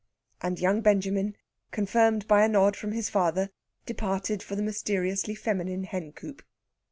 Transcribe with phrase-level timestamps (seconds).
[0.41, 1.35] And young Benjamin,
[1.69, 3.51] confirmed by a nod from his father,
[3.85, 6.41] departed for the mysteriously feminine hencoop.